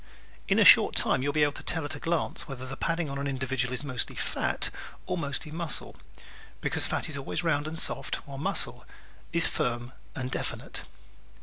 [0.47, 2.75] In a short time you will be able to tell, at a glance, whether the
[2.75, 4.71] padding on an individual is mostly fat
[5.05, 5.95] or mostly muscle,
[6.59, 8.83] because fat is always round and soft while muscle
[9.31, 10.81] is firm and definite.